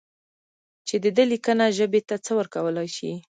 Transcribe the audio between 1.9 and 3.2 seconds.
ته څه ورکولای شي.